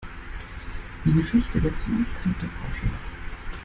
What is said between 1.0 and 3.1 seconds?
Die Geschichte dazu kannte Frau Schiller.